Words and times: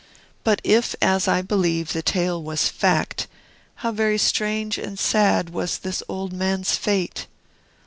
But 0.43 0.61
if, 0.63 0.95
as 0.99 1.27
I 1.27 1.43
believe, 1.43 1.93
the 1.93 2.01
tale 2.01 2.41
was 2.41 2.69
fact, 2.69 3.27
how 3.85 3.91
very 3.91 4.17
strange 4.17 4.79
and 4.79 4.97
sad 4.97 5.51
was 5.51 5.77
this 5.77 6.01
old 6.09 6.33
man's 6.33 6.75
fate! 6.75 7.27